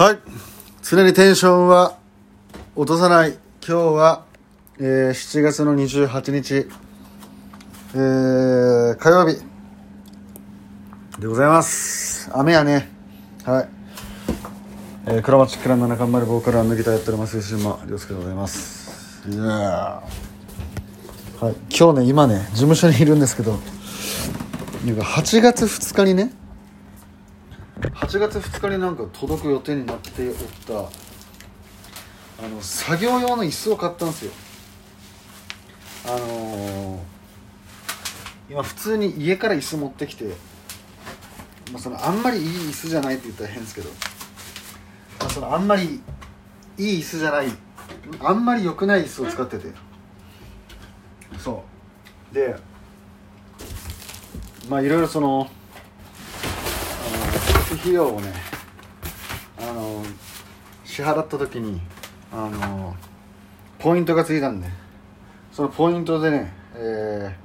[0.00, 0.18] はい。
[0.82, 1.98] 常にテンションは
[2.74, 3.32] 落とさない。
[3.32, 4.24] 今日は、
[4.78, 6.66] えー、7月の28日、
[7.92, 9.42] えー、火曜日。
[11.20, 12.30] でございます。
[12.32, 12.88] 雨やね。
[13.44, 13.68] はい。
[15.04, 19.28] えー、クラマチックランの中丸ボーカルアンドギターやっております吉島亮介でございます。
[19.28, 20.00] いやは
[21.42, 21.54] い。
[21.78, 23.52] 今日ね今ね事務所にいるんですけど
[24.86, 26.39] 8月2日にね
[27.94, 30.34] 8月2日になんか届く予定になっておっ
[30.66, 34.32] たあの作業用の椅子を買ったんですよ。
[36.06, 36.98] あのー、
[38.50, 40.24] 今普通に家から椅子持ってきて、
[41.72, 43.90] まあ、そのあんまりいい椅子じゃないって言ったら変ですけど、
[45.20, 46.00] まあ、そのあんまり
[46.78, 47.48] いい椅子じゃない
[48.20, 49.66] あんまり良くない椅子を使ってて。
[51.38, 51.64] そ
[52.32, 52.34] う。
[52.34, 52.56] で
[54.68, 55.50] まあいろいろその
[57.74, 58.32] 費用をね
[59.58, 60.02] あの
[60.84, 61.80] 支払った時に
[62.32, 62.94] あの
[63.78, 64.68] ポイントがついたんで
[65.52, 67.36] そのポイントでね、え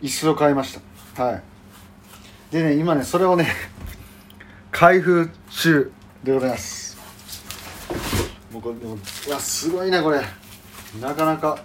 [0.00, 0.78] ー、椅子を買いまし
[1.14, 1.22] た。
[1.22, 1.42] はい。
[2.50, 3.48] でね今ねそれをね
[4.70, 6.96] 開封中でございます。
[8.52, 10.20] もうこれうわすごいねこれ。
[11.00, 11.58] なかなか。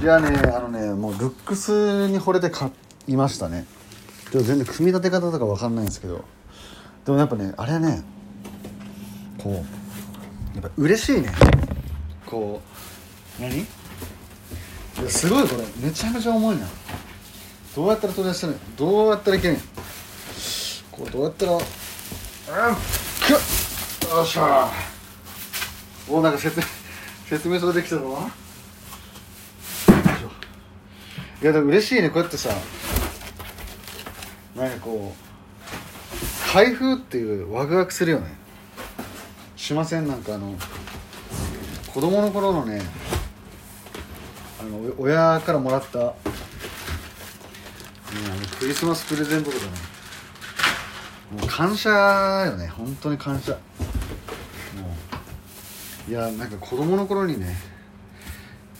[0.00, 2.70] いやねあのねもうルックスに惚れて買
[3.06, 3.66] いましたね。
[4.30, 6.24] でも全然組み立て方とか分かんないんですけど。
[7.08, 8.02] でもやっぱねあれね
[9.38, 9.64] こうやっ
[10.62, 11.32] ぱ嬉しいね。
[12.26, 12.60] こ
[13.38, 13.60] う何？
[13.60, 13.66] い
[15.02, 16.66] やすごいこれめちゃめちゃ重いな。
[17.74, 18.56] どうやったら取り出せる？
[18.76, 19.56] どうやったらいけん？
[20.90, 21.70] こうどうやったらうんくっ
[24.14, 24.70] よっしゃ。
[26.10, 26.66] おなんか説明
[27.24, 28.28] 説明書できたぞ。
[31.42, 32.50] いやでも嬉しいねこうやってさ。
[34.54, 35.27] なんかこう
[36.50, 38.26] 開封っていうワクワクするよね。
[39.54, 40.08] しません？
[40.08, 40.54] なんかあの
[41.92, 42.80] 子供の頃のね
[44.58, 46.14] あの親からもらった、ね、あの
[48.58, 49.72] クリスマスプレゼントとかね。
[51.38, 51.90] もう感謝
[52.46, 52.68] よね。
[52.68, 53.52] 本当に感謝。
[53.52, 53.58] も
[56.08, 57.56] ういやなんか子供の頃にね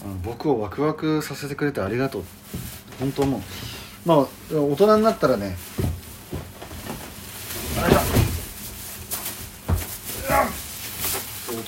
[0.02, 2.24] あの僕をワクワクさせてくれてありがとう。
[2.98, 3.40] 本当もう。
[4.06, 4.18] まあ
[4.50, 5.58] 大人になったらね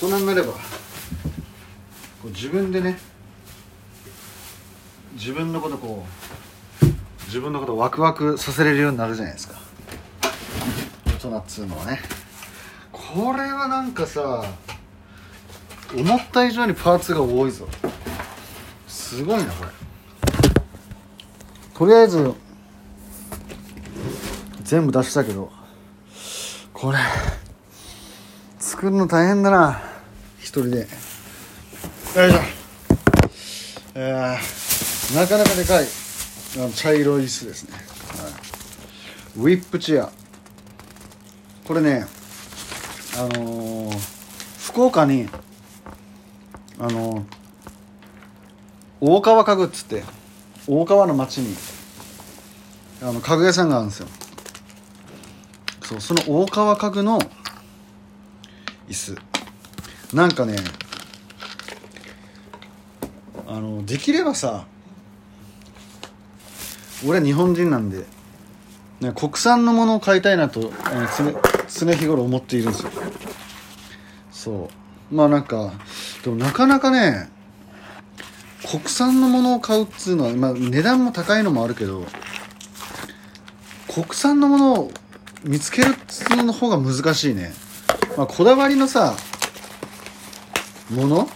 [0.11, 0.57] 人になればこ
[2.25, 2.99] う自分でね
[5.13, 6.05] 自分のことこ
[6.81, 6.85] う
[7.27, 9.55] 自分のことワクワクさせれるようになるじゃないですか。
[11.05, 12.01] 大人っつうのはね。
[12.91, 14.43] これはなんかさ
[15.95, 17.67] 思った以上にパーツが多いぞ。
[18.87, 19.71] すごいなこれ。
[21.73, 22.33] とりあえず
[24.63, 25.49] 全部出したけど
[26.73, 26.97] これ
[28.59, 29.90] 作るの大変だな。
[30.51, 30.79] 人で。
[30.79, 32.39] よいしょ。
[33.95, 35.85] えー、なかなかでかい
[36.57, 38.33] あの茶色い椅子ですね、はい、
[39.37, 40.11] ウィップチェア。
[41.65, 42.05] これね
[43.17, 43.97] あのー、
[44.59, 45.29] 福岡に
[46.79, 47.23] あのー、
[48.99, 50.03] 大川家具っつって
[50.67, 51.55] 大川の町に
[53.01, 54.07] あの家具屋さんがあるんですよ。
[55.83, 57.19] そうその大川家具の
[58.89, 59.30] 椅子。
[60.13, 60.57] なんかね
[63.47, 64.65] あのできればさ
[67.05, 68.05] 俺は日本人なんで、
[68.99, 70.71] ね、国産のものを買いたいなと
[71.17, 72.91] 常常日頃思っているんですよ。
[74.31, 74.69] そ
[75.11, 75.15] う。
[75.15, 75.73] まあなんか
[76.23, 77.29] でもなかなかね
[78.69, 82.05] 国産のものを買うっつうのは、まあ、値段も高いのもあるけど
[83.93, 84.91] 国産のものを
[85.43, 87.51] 見つけるっつうの方が難しいね、
[88.15, 89.15] まあ、こだわりのさ
[90.91, 91.29] もの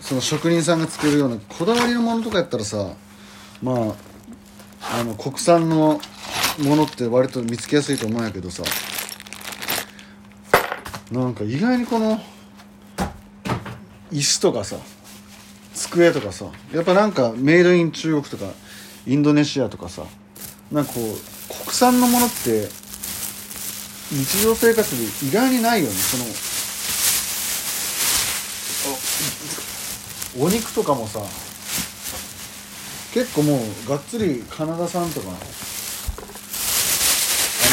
[0.00, 2.94] その職人さんが作るようなこだわりのものとかやったらさ
[3.62, 6.00] まああの国産の
[6.62, 8.62] ものって割と見つけやすいと思うんやけどさ
[11.10, 12.20] なんか意外にこの
[14.12, 14.76] 椅子とかさ
[15.72, 18.52] 机とかさやっぱなんかメイドイン中国とか
[19.06, 20.04] インドネシアとかさ
[20.70, 22.68] なんかこう国産のものって
[24.10, 26.24] 日常生活で意外にないよねその
[30.38, 31.20] お肉とかもさ
[33.12, 35.32] 結構もうがっつりカナダ産とかア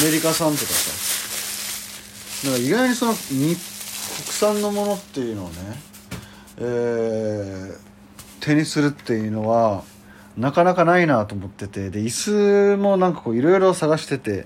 [0.04, 5.92] メリカ産とかさだか意外にその国産のものっていうのをね
[6.58, 7.76] えー、
[8.40, 9.84] 手にするっていうのは
[10.38, 14.46] なかなかないなと思っててで椅子もなんかこういろいろ探してて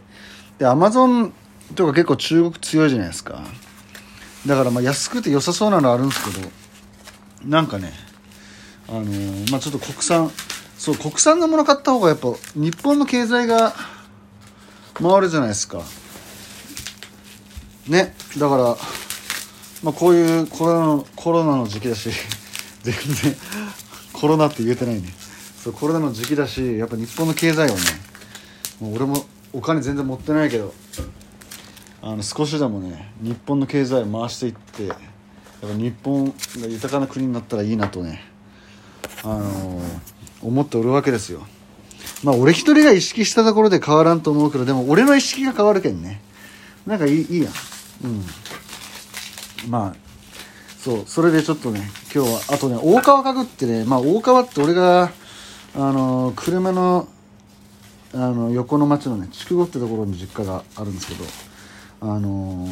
[0.58, 1.34] でアマゾン
[1.76, 3.42] とか結構中国強いじゃないですか。
[4.46, 6.48] だからまあ安くて良さそうなのあるんですけど
[7.46, 7.94] なんかね
[8.88, 10.32] あのーまあちょっと国産
[10.78, 13.74] そう国産のもの買った方がやっぱ日本の経済が
[14.94, 15.82] 回るじゃないですか。
[17.88, 18.64] ねだから、
[19.84, 22.10] まあ、こういうコロナのコロナの時期だし
[22.84, 23.36] 全然
[24.12, 25.14] コロナって言えてないね。
[25.64, 27.82] そうコロナの時期だしやっぱ日本の経済をね
[28.80, 30.74] もう俺もお金全然持ってないけど
[32.02, 34.90] あの少しでもね日本の経済を回していって
[35.62, 36.34] やっぱ日本が
[36.68, 38.22] 豊かな国になったらいいなとね
[39.24, 39.82] あの
[40.42, 41.46] 思っておるわけですよ。
[42.24, 46.22] まあ俺一人が意識したところで変わらんと思うけどでも俺の意識が変わるけんね。
[46.86, 47.54] なんかいいいいやん。
[48.04, 48.26] うん。
[49.70, 49.96] まあ
[50.80, 55.12] そうそれでちょっとね今日はあとね大川家具ってねまあ大川って俺が
[55.76, 57.08] あの車の
[58.14, 61.26] あの横の町のね筑後ってところに実家があるんですけど
[62.02, 62.68] あの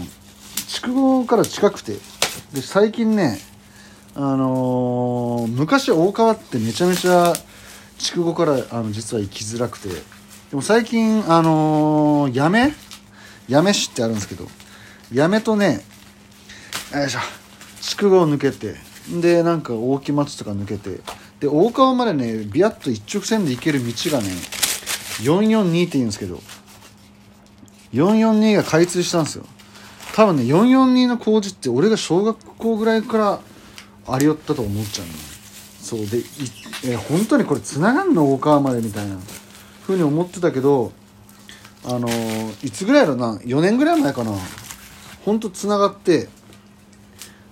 [0.67, 1.97] 筑後から近くて
[2.53, 3.39] で最近ね
[4.15, 7.33] あの昔大川ってめちゃめちゃ
[7.97, 9.89] 筑後からあの実は行きづらくて。
[10.53, 12.75] でも最近あのー、八女
[13.49, 14.47] 八女市ってあるんですけど
[15.11, 15.83] 八女とね
[16.93, 17.19] よいしょ
[17.81, 18.75] 筑後を抜けて
[19.19, 20.99] でなんか大木町とか抜けて
[21.39, 24.29] で大川までねビヤッと一直線で行ける道がね
[25.23, 26.39] 442って言うんですけど
[27.93, 29.47] 442が開通したんですよ。
[30.13, 33.39] 多分ね442の工事って俺が小学校ぐらいから
[34.07, 35.13] ありよったと思っちゃうの。
[35.81, 36.23] そうでい
[36.85, 39.17] え本当にこれつながんの大川までみたいな
[39.85, 40.93] ふうに思ってたけど
[41.83, 44.31] あのーいつぐらいやろな？4年ぐらい前かな。
[45.25, 46.29] ほんとつながって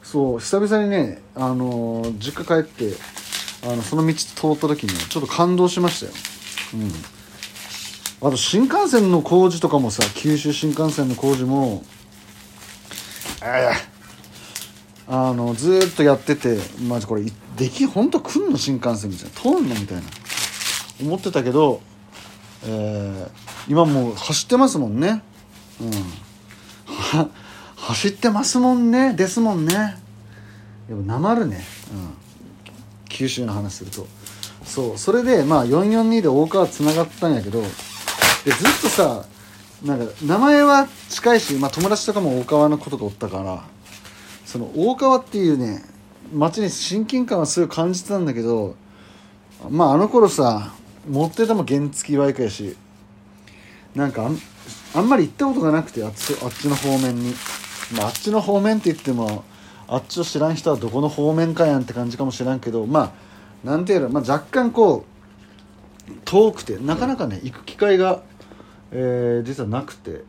[0.03, 2.95] そう久々にね、あのー実家帰って
[3.63, 6.11] あのその道通った時にちょっと感動しましたよ。
[6.75, 8.27] うん。
[8.27, 11.83] あと新幹線の工事とかもさ九州新幹線の工事も
[15.07, 16.57] あのずっとやってて
[16.87, 17.23] マジこれ
[17.57, 19.31] でき本当来んの新幹線みたいな。
[19.31, 20.03] 通んのみたいな。
[21.01, 21.81] 思ってたけど、
[22.63, 25.21] えー今もう走ってますもんね。
[25.79, 25.91] うん。
[26.85, 27.29] は
[27.77, 29.13] 走ってますもんね。
[29.13, 29.73] ですもんね。
[29.73, 29.95] やっ
[30.89, 32.09] ぱなまるね、うん、
[33.07, 34.07] 九州の話すると。
[34.65, 34.97] そう。
[34.97, 39.25] それでまあ442で大川つながったんやけどでずっとさ
[39.83, 43.63] なんか名前は近いし、まあ、友達とかも大川のことがおったから
[44.45, 45.83] その大川っていうね
[46.33, 48.75] 街に親近感はすごい感じてたんだけど
[49.69, 50.73] まああの頃さ
[51.09, 52.75] 持ってても原付バイクやし
[53.95, 54.29] なんか
[54.93, 57.33] あんまり行ったことがなくてあっちあっちの方面に、
[57.97, 59.43] まあ、あっちの方面って言っても
[59.87, 63.13] あっちを知らん人はどこの方面かやんって感じかもしれんけどま
[63.65, 65.05] あなんていうの、まあ、若干こ
[66.09, 68.21] う遠くてなかなかね行く機会が、
[68.91, 70.23] えー実はなくて。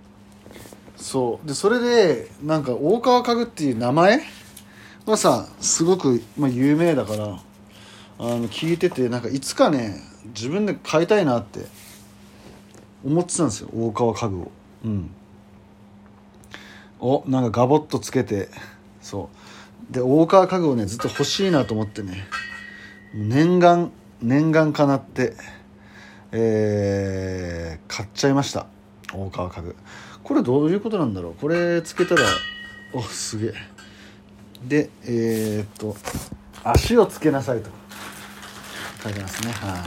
[0.96, 1.46] そう。
[1.46, 4.22] でそれでなんか大川家具っていう名前
[5.04, 7.38] はさすごく、まあ、有名だからあ
[8.18, 11.60] の聞いててなんかいつかね自分で買いたいなって
[13.04, 14.52] 思ってたんですよ大川家具を。
[14.84, 15.10] うん。
[17.00, 18.48] おなんかガボッとつけて。
[19.00, 19.28] そ
[19.90, 19.92] う。
[19.92, 22.28] で大川家具をねずっと欲しいなと思ってね。
[23.12, 25.34] 念願念願かなって。
[26.32, 28.66] えー、買っちゃいました。
[29.12, 29.76] 大川家具。
[30.24, 31.34] これどういうことなんだろう？
[31.34, 32.22] これつけたら
[32.94, 33.54] おすげえ。
[34.66, 35.96] でえー、っと
[36.64, 37.68] 足をつけなさいと。
[39.02, 39.52] 書いてますね。
[39.52, 39.80] はい、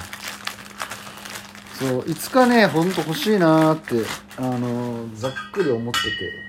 [1.77, 4.05] そういつかねほんと欲しいなーって
[4.37, 6.01] あのーざっくり思って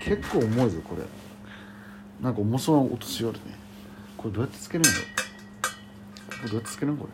[0.04, 1.02] て結構重いぞこれ。
[2.20, 3.56] なんか重そうな音しよるね。
[4.16, 4.96] これどうやってつけるんだろ？
[4.96, 4.98] う
[6.40, 6.96] これどうやってつけるん？
[6.98, 7.08] こ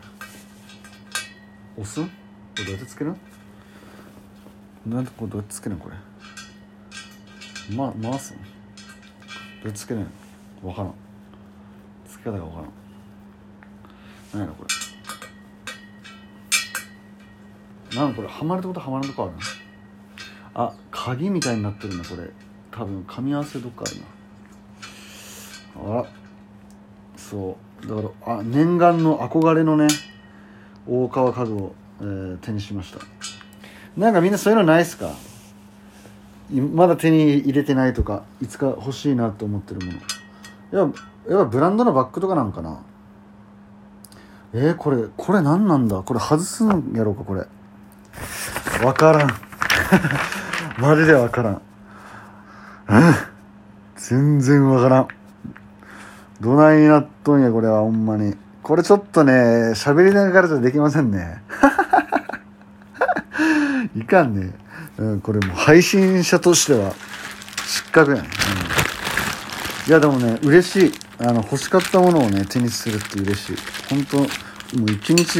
[1.77, 1.83] れ。
[1.83, 2.22] 押す？
[2.55, 3.15] これどうやってつける
[4.85, 5.95] なんでこれどうやってつけるんこれ？
[7.75, 8.43] ま回すどう
[9.65, 10.07] やってつけるん
[10.61, 10.93] わからん。
[12.07, 12.69] つけ方がわからん。
[14.33, 14.65] 何やろこ
[17.91, 17.97] れ？
[17.97, 19.33] なんこれはまるとことはまらんとこある
[20.53, 22.29] あ鍵みたいになってるなこれ。
[22.71, 23.97] 多分噛み合わせどっかある
[25.85, 25.93] な。
[25.99, 26.05] あら。
[27.17, 27.87] そう。
[27.87, 29.87] だからあ念願の憧れのね
[30.87, 32.99] 大川家具を、えー手にしました。
[33.97, 35.11] なんかみんなそういうのないっすか？
[36.51, 39.93] まだ手に入れてないとかいつか欲しいなと思ってるも
[40.71, 40.79] の。
[40.79, 42.83] やっぱやっぱブランドのバッグとかなんかな？
[44.53, 46.01] えー、これこれ何なんだ？
[46.03, 47.47] これ外すんやろうかこれ。
[48.85, 49.29] わからん。
[50.79, 51.61] マジでわからん。
[53.95, 55.07] 全然わからん。
[56.41, 58.35] どないになっとんやこれはほんまに。
[58.61, 61.41] これちょっとね喋りながらじゃできませんね。
[64.03, 64.53] いかんね、
[64.97, 66.93] うん、これも配信者としては
[67.65, 68.27] 失格やね、
[69.87, 70.91] いやでもね嬉しい。
[71.19, 73.55] あの欲しかったものをね手にするって嬉しい。
[73.89, 74.27] 本当もう
[74.89, 75.39] 1日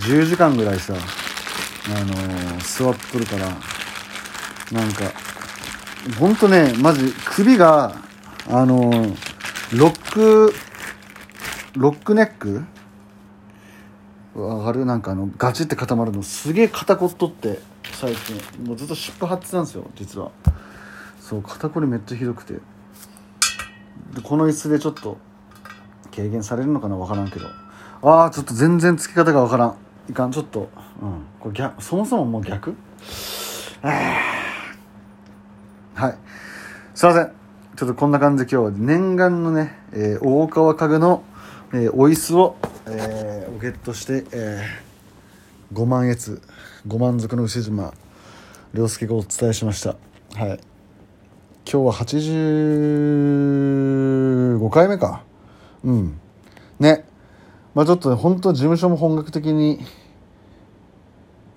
[0.00, 3.46] 10時間ぐらいさあのー座っとるから
[4.72, 5.12] なんか
[6.18, 7.94] 本当ねマジ首が
[8.48, 9.16] あのー
[9.78, 10.52] ロック
[11.76, 12.62] ロックネック
[14.34, 17.60] わかるなんかあのガチって固まるのすげえ肩こっとって
[17.92, 18.66] 最近。
[18.66, 20.30] もうずっと湿布貼ってたんですよ実は。
[21.20, 22.54] そう肩こりめっちゃひどくて。
[22.54, 22.60] で
[24.22, 25.18] この椅子でちょっと
[26.14, 27.46] 軽減されるのかな分からんけど。
[28.02, 29.76] ああちょっと全然つき方が分からん。
[30.10, 30.32] いかん。
[30.32, 30.68] ちょっと
[31.00, 31.24] うん。
[31.38, 32.74] これ逆そもそももう逆？
[33.82, 33.92] あー。
[35.94, 36.18] はい。
[36.94, 37.32] すいません。
[37.76, 41.22] ちょっとこんな感じで今日は念願のね、えー大川家具の、
[41.72, 44.66] えーお椅子を、えー、ゲットして、えー、
[45.72, 46.42] ご満悦
[46.86, 47.94] ご満足の牛島
[48.74, 49.96] 亮介がお伝えしました。
[50.34, 50.60] はい。
[51.64, 55.24] 今日は85回目か。
[55.82, 56.20] うん。
[56.78, 57.06] ね。
[57.74, 59.80] まあちょっとね本当事務所も本格的に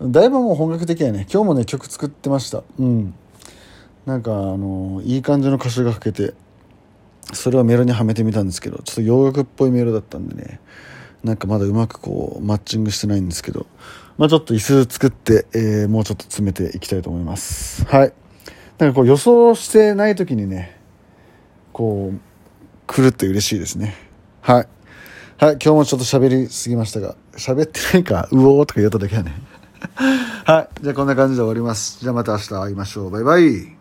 [0.01, 1.27] だいぶもう本格的やね。
[1.29, 2.63] 今日もね曲作ってました。
[2.79, 3.13] うん。
[4.05, 6.33] なんかあのいい感じの歌詞が書けて
[7.33, 10.61] それをメロにはめてみたんですけどちょっと洋楽っぽいメロだったんでね。
[11.23, 13.65] なんかまだうまくこうマッチングしてないんですけど
[14.17, 17.85] まあちょっと椅子作って、えーもうちょっと詰めていきたいと思います。
[17.85, 18.13] はい。
[18.79, 20.79] なんかこう予想してない時にね
[21.71, 22.19] こう
[22.87, 23.95] 来るって嬉しいですね。
[24.41, 24.67] はい。
[25.37, 29.33] はい今日もちょっと喋りすぎましたが喋ってないかうおーとか言っただけやね。
[30.45, 30.81] はい。
[30.81, 31.99] じゃあこんな感じで終わります。
[31.99, 33.11] じゃあまた明日会いましょう。
[33.11, 33.76] バイバイ。